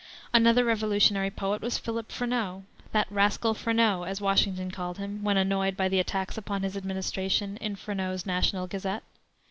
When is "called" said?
4.71-4.97